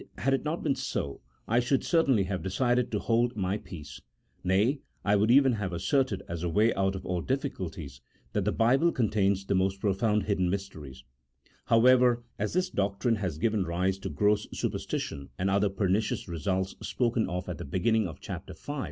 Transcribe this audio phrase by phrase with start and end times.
[0.17, 4.01] had it not been so, I should certainly have decided to hold my peace,
[4.43, 8.01] nay, I would even have asserted as a way out of all difficulties
[8.33, 11.03] that the Bible contains the most profound hidden mysteries;
[11.65, 17.29] however, as this doctrine has given rise to gross superstition and other pernicious results spoken
[17.29, 18.73] of at the beginning of Chapter V.